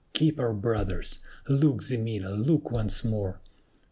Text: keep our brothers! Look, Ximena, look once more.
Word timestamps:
keep 0.13 0.39
our 0.39 0.51
brothers! 0.51 1.19
Look, 1.47 1.83
Ximena, 1.83 2.31
look 2.31 2.71
once 2.71 3.05
more. 3.05 3.39